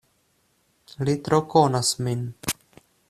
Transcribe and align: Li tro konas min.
Li 1.09 1.15
tro 1.27 1.41
konas 1.55 1.93
min. 2.09 2.25